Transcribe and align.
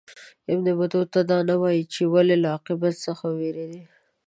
ابن 0.51 0.65
بطوطه 0.79 1.19
دا 1.31 1.37
نه 1.49 1.55
وايي 1.61 1.83
چې 1.93 2.01
ولي 2.13 2.35
له 2.43 2.47
عاقبت 2.53 2.95
څخه 3.05 3.23
ووېرېدی. 3.29 3.81